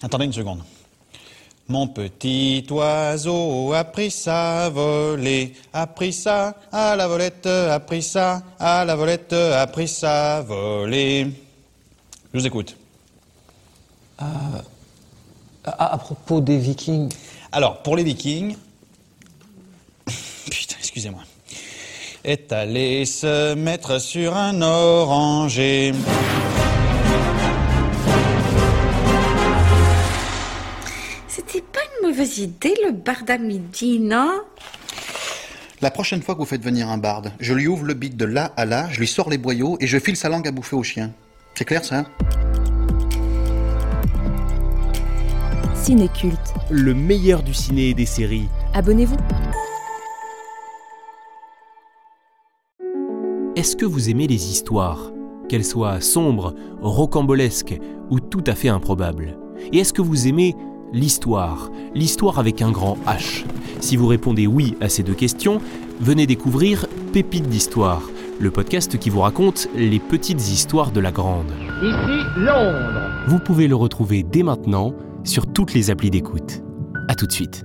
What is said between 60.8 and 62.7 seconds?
l'histoire L'histoire avec un